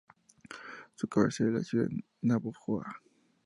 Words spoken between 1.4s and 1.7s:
es la